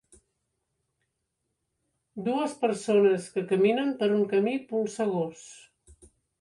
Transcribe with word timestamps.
Dues 2.29 2.57
persones 2.63 3.29
que 3.37 3.45
caminen 3.53 3.95
per 4.03 4.11
un 4.19 4.27
camí 4.35 4.57
polsegós. 4.75 5.49